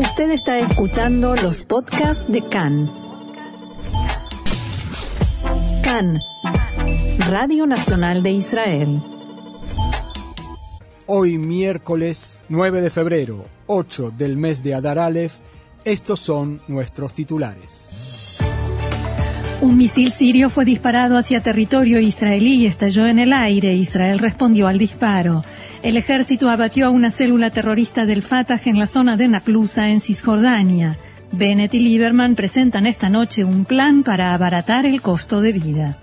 [0.00, 2.90] Usted está escuchando los podcasts de CAN.
[5.84, 6.18] CAN,
[7.28, 9.02] Radio Nacional de Israel.
[11.04, 15.40] Hoy miércoles 9 de febrero, 8 del mes de Adar Aleph,
[15.84, 18.38] estos son nuestros titulares.
[19.60, 23.74] Un misil sirio fue disparado hacia territorio israelí y estalló en el aire.
[23.74, 25.44] Israel respondió al disparo.
[25.82, 30.00] El ejército abatió a una célula terrorista del Fatah en la zona de Naplusa, en
[30.00, 30.98] Cisjordania.
[31.32, 35.98] Bennett y Lieberman presentan esta noche un plan para abaratar el costo de vida.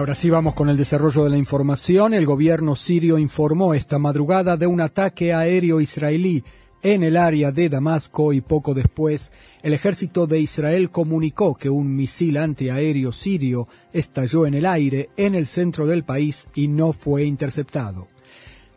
[0.00, 2.14] Ahora sí vamos con el desarrollo de la información.
[2.14, 6.42] El gobierno sirio informó esta madrugada de un ataque aéreo israelí
[6.82, 9.30] en el área de Damasco y poco después
[9.62, 15.34] el ejército de Israel comunicó que un misil antiaéreo sirio estalló en el aire en
[15.34, 18.08] el centro del país y no fue interceptado.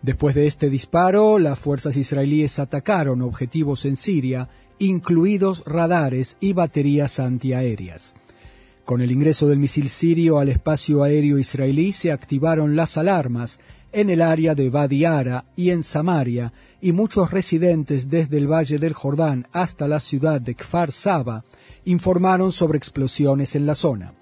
[0.02, 7.22] Después de este disparo, las fuerzas israelíes atacaron objetivos en Siria, incluidos radares y baterías
[7.22, 8.14] antiaéreas.
[8.86, 13.62] Con el ingreso del misil sirio al espacio aéreo israelí se activaron las alarmas
[13.94, 18.78] en el área de Badi Ara y en Samaria, y muchos residentes desde el Valle
[18.80, 21.46] del Jordán hasta la ciudad de Kfar Saba
[21.86, 24.14] informaron sobre explosiones en la zona.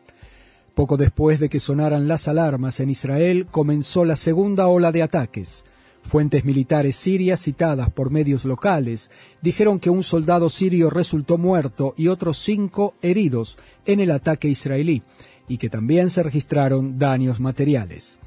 [0.75, 5.63] Poco después de que sonaran las alarmas en Israel, comenzó la segunda ola de ataques.
[6.01, 12.07] Fuentes militares sirias citadas por medios locales dijeron que un soldado sirio resultó muerto y
[12.07, 15.03] otros cinco heridos en el ataque israelí,
[15.47, 18.19] y que también se registraron daños materiales.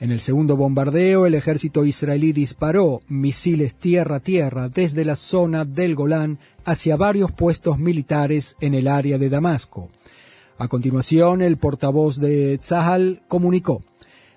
[0.00, 6.40] En el segundo bombardeo, el ejército israelí disparó misiles tierra-tierra desde la zona del Golán
[6.64, 9.90] hacia varios puestos militares en el área de Damasco.
[10.58, 13.80] A continuación, el portavoz de Tzahal comunicó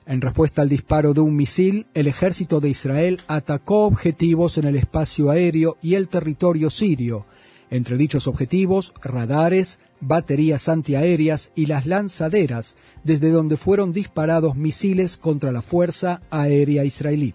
[0.07, 4.75] en respuesta al disparo de un misil, el ejército de Israel atacó objetivos en el
[4.75, 7.23] espacio aéreo y el territorio sirio.
[7.71, 15.51] Entre dichos objetivos, radares, baterías antiaéreas y las lanzaderas, desde donde fueron disparados misiles contra
[15.51, 17.33] la Fuerza Aérea Israelí.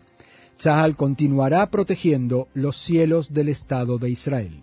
[0.56, 4.62] Tzahal continuará protegiendo los cielos del Estado de Israel.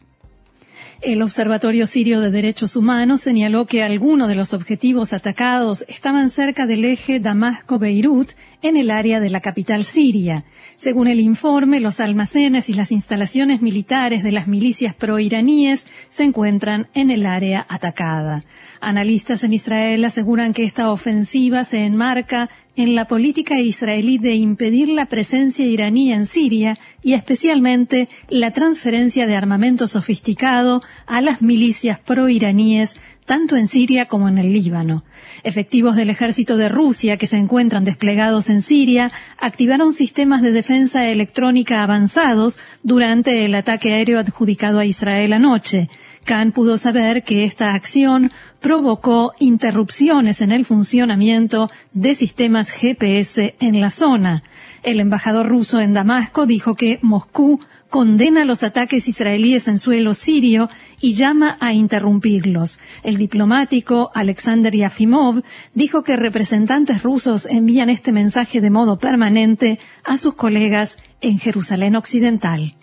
[1.02, 6.66] El Observatorio Sirio de Derechos Humanos señaló que algunos de los objetivos atacados estaban cerca
[6.66, 10.44] del eje Damasco-Beirut, en el área de la capital siria.
[10.76, 16.88] Según el informe, los almacenes y las instalaciones militares de las milicias proiraníes se encuentran
[16.94, 18.44] en el área atacada.
[18.80, 24.88] Analistas en Israel aseguran que esta ofensiva se enmarca en la política israelí de impedir
[24.88, 32.00] la presencia iraní en Siria y especialmente la transferencia de armamento sofisticado a las milicias
[32.00, 32.96] proiraníes
[33.26, 35.04] tanto en Siria como en el Líbano.
[35.44, 41.10] Efectivos del ejército de Rusia que se encuentran desplegados en Siria activaron sistemas de defensa
[41.10, 45.90] electrónica avanzados durante el ataque aéreo adjudicado a Israel anoche.
[46.28, 53.80] Khan pudo saber que esta acción provocó interrupciones en el funcionamiento de sistemas GPS en
[53.80, 54.44] la zona.
[54.84, 60.70] El embajador ruso en Damasco dijo que Moscú condena los ataques israelíes en suelo sirio
[61.00, 62.78] y llama a interrumpirlos.
[63.04, 65.44] El diplomático Alexander Yafimov
[65.74, 71.96] dijo que representantes rusos envían este mensaje de modo permanente a sus colegas en Jerusalén
[71.96, 72.76] Occidental.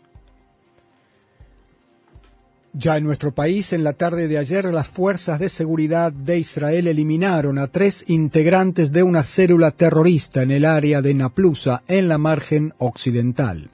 [2.76, 6.88] Ya en nuestro país, en la tarde de ayer, las fuerzas de seguridad de Israel
[6.88, 12.18] eliminaron a tres integrantes de una célula terrorista en el área de Naplusa, en la
[12.18, 13.70] margen occidental.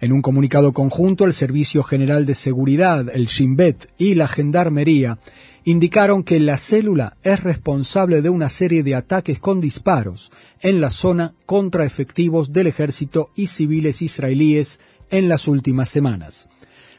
[0.00, 5.16] En un comunicado conjunto, el Servicio General de Seguridad, el Shin Bet y la Gendarmería
[5.62, 10.90] indicaron que la célula es responsable de una serie de ataques con disparos en la
[10.90, 14.80] zona contra efectivos del ejército y civiles israelíes
[15.10, 16.48] en las últimas semanas.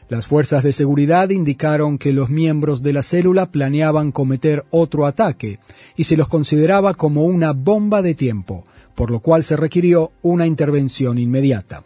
[0.08, 5.58] Las fuerzas de seguridad indicaron que los miembros de la célula planeaban cometer otro ataque
[5.96, 8.64] y se los consideraba como una bomba de tiempo,
[8.94, 11.84] por lo cual se requirió una intervención inmediata.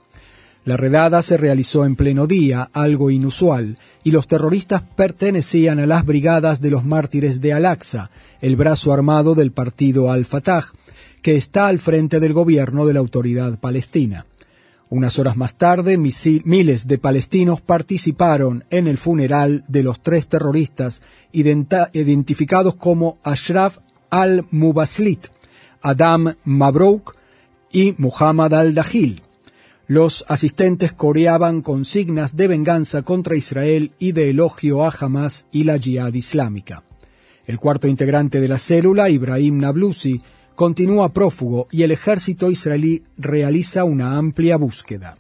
[0.67, 6.05] La redada se realizó en pleno día, algo inusual, y los terroristas pertenecían a las
[6.05, 8.11] brigadas de los mártires de Al-Aqsa,
[8.43, 10.65] el brazo armado del partido Al-Fatah,
[11.23, 14.27] que está al frente del gobierno de la autoridad palestina.
[14.91, 21.03] Unas horas más tarde, miles de palestinos participaron en el funeral de los tres terroristas
[21.33, 23.79] identificados como Ashraf
[24.11, 25.29] al-Mubaslit,
[25.81, 27.15] Adam Mabrouk
[27.71, 29.23] y Muhammad al-Dahil.
[29.87, 35.79] Los asistentes coreaban consignas de venganza contra Israel y de elogio a Hamas y la
[35.79, 36.83] Jihad Islámica.
[37.47, 40.21] El cuarto integrante de la célula, Ibrahim Nablusi,
[40.55, 45.20] continúa prófugo y el ejército israelí realiza una amplia búsqueda.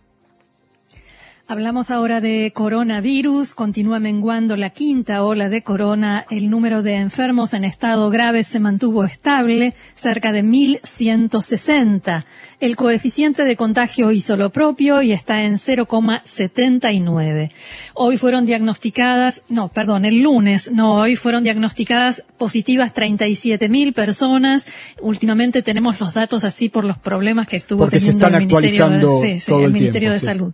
[1.51, 3.57] Hablamos ahora de coronavirus.
[3.57, 6.25] Continúa menguando la quinta ola de corona.
[6.31, 12.25] El número de enfermos en estado grave se mantuvo estable, cerca de 1.160.
[12.61, 17.51] El coeficiente de contagio hizo lo propio y está en 0,79.
[17.95, 24.67] Hoy fueron diagnosticadas, no, perdón, el lunes, no, hoy fueron diagnosticadas positivas 37.000 personas.
[25.01, 28.43] Últimamente tenemos los datos así por los problemas que estuvo Porque teniendo se están el
[28.43, 30.27] actualizando Ministerio de, sí, sí, todo el el Ministerio tiempo, de sí.
[30.27, 30.53] Salud.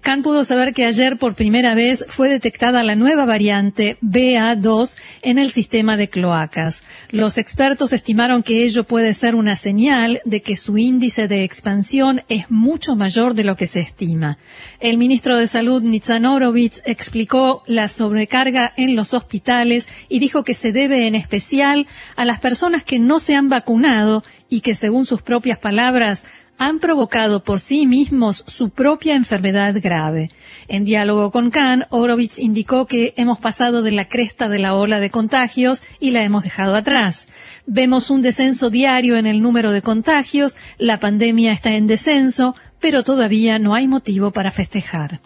[0.00, 5.50] Can saber que ayer por primera vez fue detectada la nueva variante BA2 en el
[5.50, 6.82] sistema de cloacas.
[7.10, 12.22] Los expertos estimaron que ello puede ser una señal de que su índice de expansión
[12.28, 14.38] es mucho mayor de lo que se estima.
[14.80, 20.54] El ministro de Salud, Nitzan Horowitz, explicó la sobrecarga en los hospitales y dijo que
[20.54, 25.04] se debe en especial a las personas que no se han vacunado y que, según
[25.04, 26.24] sus propias palabras,
[26.58, 30.30] han provocado por sí mismos su propia enfermedad grave.
[30.68, 35.00] En diálogo con Khan, Horowitz indicó que hemos pasado de la cresta de la ola
[35.00, 37.26] de contagios y la hemos dejado atrás.
[37.66, 43.02] Vemos un descenso diario en el número de contagios, la pandemia está en descenso, pero
[43.02, 45.20] todavía no hay motivo para festejar.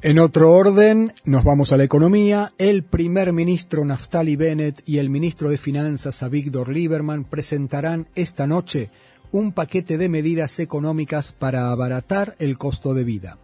[0.00, 2.52] En otro orden, nos vamos a la economía.
[2.56, 8.86] El primer ministro Naftali Bennett y el ministro de Finanzas Avigdor Lieberman presentarán esta noche
[9.32, 13.38] un paquete de medidas económicas para abaratar el costo de vida.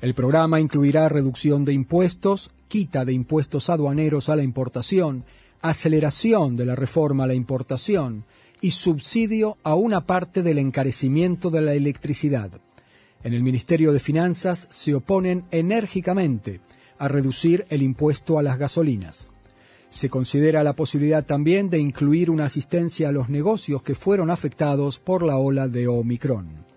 [0.00, 5.24] El programa incluirá reducción de impuestos, quita de impuestos aduaneros a la importación,
[5.62, 8.24] aceleración de la reforma a la importación
[8.60, 12.50] y subsidio a una parte del encarecimiento de la electricidad.
[13.22, 16.60] En el Ministerio de Finanzas se oponen enérgicamente
[16.98, 19.30] a reducir el impuesto a las gasolinas.
[19.94, 24.98] Se considera la posibilidad también de incluir una asistencia a los negocios que fueron afectados
[24.98, 26.73] por la ola de Omicron.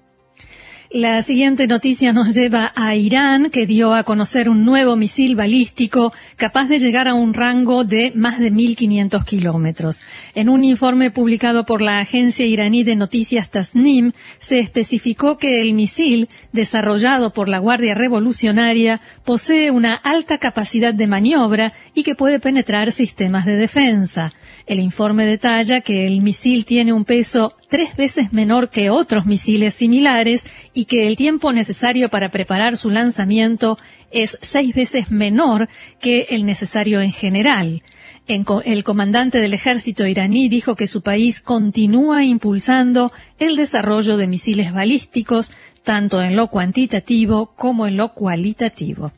[0.90, 6.14] La siguiente noticia nos lleva a Irán, que dio a conocer un nuevo misil balístico
[6.38, 10.02] capaz de llegar a un rango de más de 1.500 kilómetros.
[10.34, 15.74] En un informe publicado por la agencia iraní de noticias Tasnim, se especificó que el
[15.74, 22.40] misil, desarrollado por la Guardia Revolucionaria, posee una alta capacidad de maniobra y que puede
[22.40, 24.32] penetrar sistemas de defensa.
[24.66, 29.76] El informe detalla que el misil tiene un peso tres veces menor que otros misiles
[29.76, 33.78] similares y que el tiempo necesario para preparar su lanzamiento
[34.12, 35.68] es seis veces menor
[36.00, 37.84] que el necesario en general.
[38.28, 44.74] El comandante del ejército iraní dijo que su país continúa impulsando el desarrollo de misiles
[44.74, 45.54] balísticos,
[45.84, 49.14] tanto en lo cuantitativo como en lo cualitativo.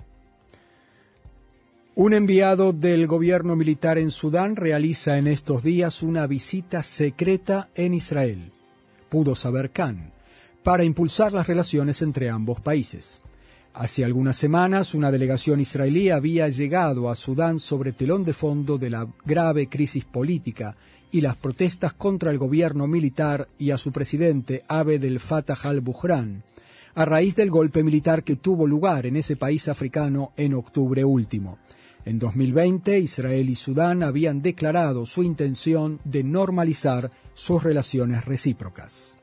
[2.01, 7.93] Un enviado del gobierno militar en Sudán realiza en estos días una visita secreta en
[7.93, 8.53] Israel,
[9.09, 10.13] pudo saber Khan,
[10.63, 13.19] para impulsar las relaciones entre ambos países.
[13.73, 18.91] Hace algunas semanas, una delegación israelí había llegado a Sudán sobre telón de fondo de
[18.91, 20.77] la grave crisis política
[21.11, 26.43] y las protestas contra el gobierno militar y a su presidente Abed el Fattah al-Buhran,
[26.95, 31.57] a raíz del golpe militar que tuvo lugar en ese país africano en octubre último.
[32.09, 39.15] En 2020, Israel y Sudán habían declarado su intención de normalizar sus relaciones recíprocas.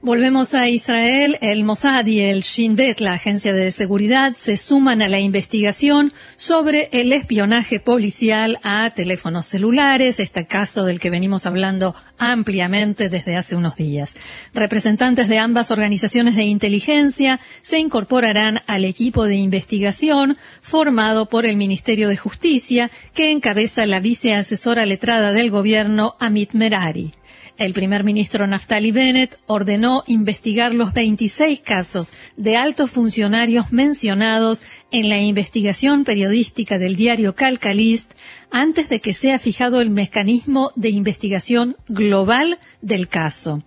[0.00, 1.38] Volvemos a Israel.
[1.40, 6.12] El Mossad y el Shin Bet, la agencia de seguridad, se suman a la investigación
[6.36, 13.34] sobre el espionaje policial a teléfonos celulares, este caso del que venimos hablando ampliamente desde
[13.34, 14.14] hace unos días.
[14.54, 21.56] Representantes de ambas organizaciones de inteligencia se incorporarán al equipo de investigación formado por el
[21.56, 27.17] Ministerio de Justicia, que encabeza la viceasesora letrada del gobierno, Amit Merari.
[27.58, 34.62] El primer ministro Naftali Bennett ordenó investigar los 26 casos de altos funcionarios mencionados
[34.92, 38.12] en la investigación periodística del diario Calcalist
[38.50, 43.62] antes de que sea fijado el mecanismo de investigación global del caso.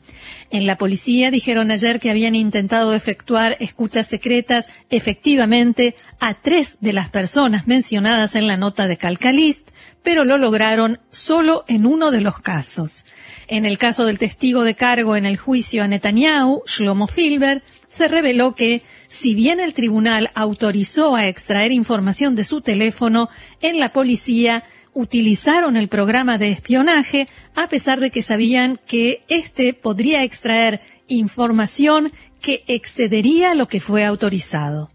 [0.49, 6.93] En la policía dijeron ayer que habían intentado efectuar escuchas secretas efectivamente a tres de
[6.93, 9.69] las personas mencionadas en la nota de Calcalist,
[10.03, 13.05] pero lo lograron solo en uno de los casos.
[13.47, 18.07] En el caso del testigo de cargo en el juicio a Netanyahu, Shlomo Filber, se
[18.07, 23.27] reveló que, si bien el tribunal autorizó a extraer información de su teléfono,
[23.59, 24.63] en la policía
[24.93, 32.13] utilizaron el programa de espionaje a pesar de que sabían que éste podría extraer información
[32.39, 34.87] que excedería lo que fue autorizado.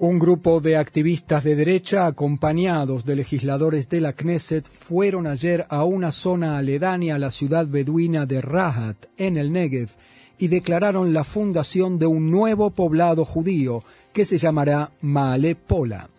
[0.00, 5.84] Un grupo de activistas de derecha, acompañados de legisladores de la Knesset, fueron ayer a
[5.84, 9.90] una zona aledaña a la ciudad beduina de Rahat, en el Negev,
[10.38, 16.10] y declararon la fundación de un nuevo poblado judío que se llamará Maale Pola.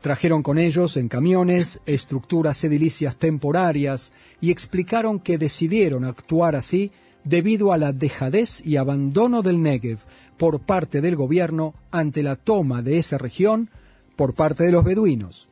[0.00, 6.92] Trajeron con ellos en camiones estructuras edilicias temporarias y explicaron que decidieron actuar así
[7.24, 9.98] debido a la dejadez y abandono del Negev
[10.36, 13.70] por parte del gobierno ante la toma de esa región
[14.14, 15.48] por parte de los beduinos.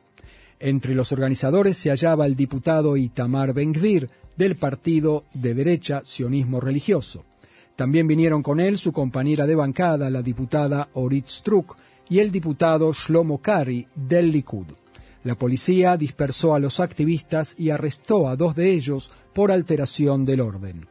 [0.59, 7.25] Entre los organizadores se hallaba el diputado Itamar Ben-Gvir del partido de derecha sionismo religioso.
[7.77, 11.77] También vinieron con él su compañera de bancada, la diputada Orit Struk,
[12.09, 14.65] y el diputado Shlomo Kari del Likud.
[15.23, 20.41] La policía dispersó a los activistas y arrestó a dos de ellos por alteración del
[20.41, 20.87] orden.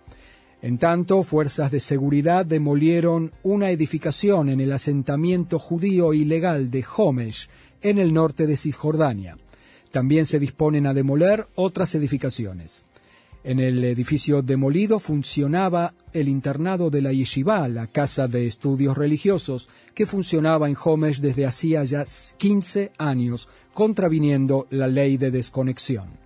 [0.62, 7.48] En tanto, fuerzas de seguridad demolieron una edificación en el asentamiento judío ilegal de Homesh,
[7.82, 9.36] en el norte de Cisjordania.
[9.90, 12.84] También se disponen a demoler otras edificaciones.
[13.46, 19.68] En el edificio demolido funcionaba el internado de la Yeshiva, la casa de estudios religiosos,
[19.94, 22.04] que funcionaba en Homesh desde hacía ya
[22.38, 26.25] 15 años, contraviniendo la ley de desconexión.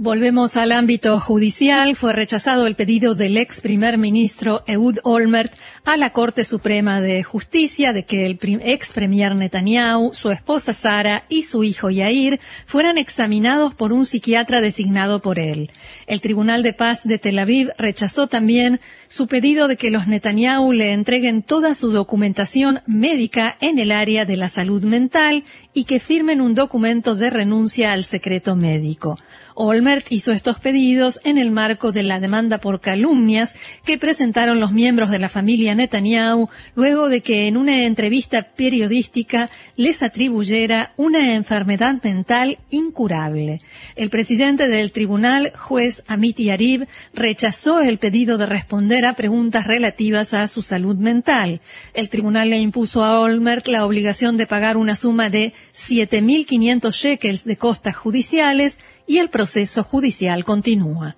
[0.00, 1.96] Volvemos al ámbito judicial.
[1.96, 5.52] Fue rechazado el pedido del ex primer ministro Ehud Olmert
[5.84, 11.24] a la Corte Suprema de Justicia de que el ex premier Netanyahu, su esposa Sara
[11.28, 15.72] y su hijo Yair fueran examinados por un psiquiatra designado por él.
[16.06, 18.78] El Tribunal de Paz de Tel Aviv rechazó también
[19.08, 24.26] su pedido de que los Netanyahu le entreguen toda su documentación médica en el área
[24.26, 25.42] de la salud mental
[25.74, 29.18] y que firmen un documento de renuncia al secreto médico.
[29.60, 33.54] Olmert hizo estos pedidos en el marco de la demanda por calumnias
[33.84, 39.48] que presentaron los miembros de la familia Netanyahu luego de que en una entrevista periodística
[39.76, 43.60] les atribuyera una enfermedad mental incurable.
[43.96, 50.34] El presidente del tribunal, juez Amit Yarib, rechazó el pedido de responder a preguntas relativas
[50.34, 51.60] a su salud mental.
[51.94, 57.44] El tribunal le impuso a Olmert la obligación de pagar una suma de 7.500 shekels
[57.44, 58.78] de costas judiciales
[59.08, 61.16] y el proceso judicial continúa.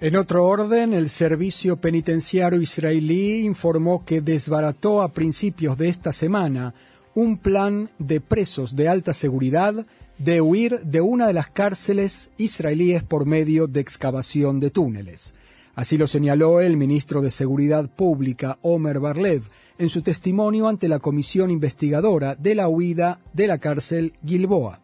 [0.00, 6.74] En otro orden, el Servicio Penitenciario israelí informó que desbarató a principios de esta semana
[7.14, 9.86] un plan de presos de alta seguridad
[10.18, 15.34] de huir de una de las cárceles israelíes por medio de excavación de túneles.
[15.74, 19.42] Así lo señaló el ministro de Seguridad Pública, Omer Barlev,
[19.78, 24.80] en su testimonio ante la comisión investigadora de la huida de la cárcel Gilboa.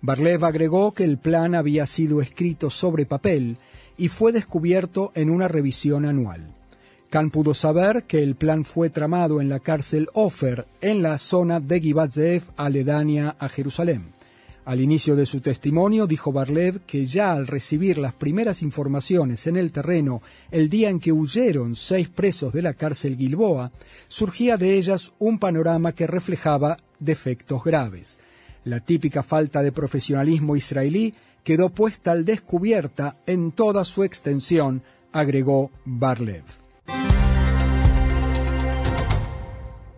[0.00, 3.58] Barlev agregó que el plan había sido escrito sobre papel
[3.96, 6.54] y fue descubierto en una revisión anual.
[7.10, 11.58] Khan pudo saber que el plan fue tramado en la cárcel Ofer, en la zona
[11.58, 12.12] de Givat
[12.56, 14.12] aledaña a Jerusalén.
[14.66, 19.56] Al inicio de su testimonio dijo Barlev que ya al recibir las primeras informaciones en
[19.56, 23.72] el terreno el día en que huyeron seis presos de la cárcel Gilboa,
[24.08, 28.18] surgía de ellas un panorama que reflejaba defectos graves.
[28.68, 35.70] La típica falta de profesionalismo israelí quedó puesta al descubierta en toda su extensión, agregó
[35.86, 36.44] Barlev.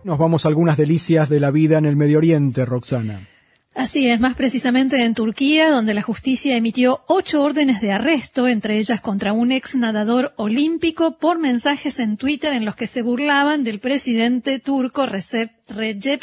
[0.05, 3.27] Nos vamos a algunas delicias de la vida en el Medio Oriente, Roxana.
[3.75, 8.77] Así es, más precisamente en Turquía, donde la justicia emitió ocho órdenes de arresto, entre
[8.77, 13.65] ellas contra un ex nadador olímpico, por mensajes en Twitter en los que se burlaban
[13.65, 15.51] del presidente turco Recep,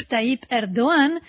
[0.07, 1.21] Tayyip Erdogan,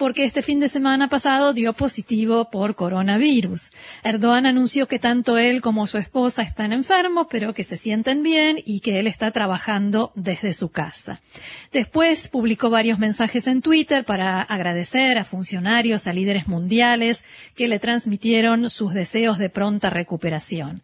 [0.00, 3.70] porque este fin de semana pasado dio positivo por coronavirus.
[4.02, 8.56] Erdogan anunció que tanto él como su esposa están enfermos, pero que se sienten bien
[8.64, 11.20] y que él está trabajando desde su casa.
[11.70, 17.78] Después publicó varios mensajes en Twitter para agradecer a funcionarios, a líderes mundiales que le
[17.78, 20.80] transmitieron sus deseos de pronta recuperación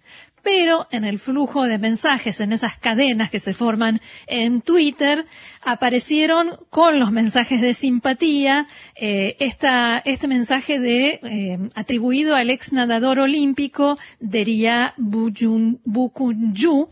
[0.47, 5.27] pero en el flujo de mensajes, en esas cadenas que se forman en Twitter,
[5.61, 13.19] aparecieron con los mensajes de simpatía eh, este mensaje de eh, atribuido al ex nadador
[13.19, 16.91] olímpico Deria Bukunju,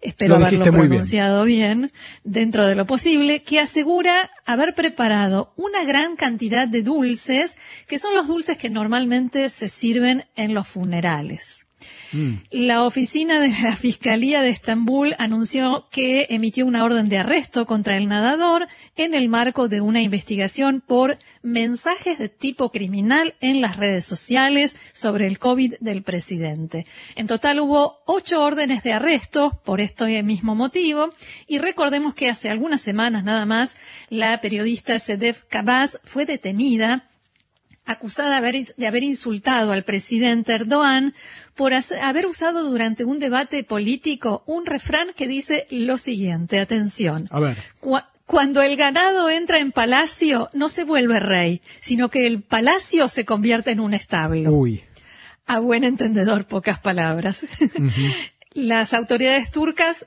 [0.00, 1.90] espero haberlo pronunciado bien.
[2.22, 8.14] dentro de lo posible, que asegura haber preparado una gran cantidad de dulces, que son
[8.14, 11.66] los dulces que normalmente se sirven en los funerales.
[12.12, 12.34] Mm.
[12.50, 17.96] La oficina de la Fiscalía de Estambul anunció que emitió una orden de arresto contra
[17.96, 23.76] el nadador en el marco de una investigación por mensajes de tipo criminal en las
[23.76, 26.86] redes sociales sobre el COVID del presidente.
[27.16, 31.10] En total hubo ocho órdenes de arresto por este mismo motivo
[31.46, 33.76] y recordemos que hace algunas semanas nada más
[34.08, 37.08] la periodista Sedef Kabaz fue detenida
[37.84, 41.14] acusada de haber, insultado al presidente Erdogan
[41.54, 47.26] por haber usado durante un debate político un refrán que dice lo siguiente, atención.
[47.30, 47.56] A ver.
[48.24, 53.24] cuando el ganado entra en palacio, no se vuelve rey, sino que el palacio se
[53.24, 54.52] convierte en un establo.
[54.52, 54.82] Uy.
[55.46, 57.46] A buen entendedor, pocas palabras.
[58.54, 60.06] Las autoridades turcas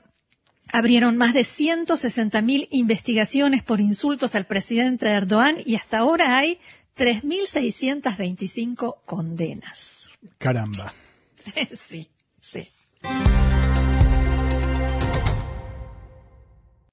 [0.72, 6.58] abrieron más de 160.000 investigaciones por insultos al presidente Erdogan y hasta ahora hay
[6.96, 10.08] 3.625 condenas.
[10.38, 10.92] Caramba.
[11.74, 12.08] sí,
[12.40, 12.66] sí.